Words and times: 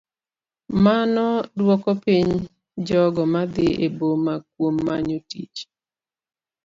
Mano 0.83 1.25
duoko 1.57 1.91
piny 2.03 2.29
jogo 2.87 3.21
madhi 3.33 3.67
e 3.85 3.87
boma 3.97 4.33
kuom 4.53 4.75
manyo 4.87 5.17
tich. 5.29 5.57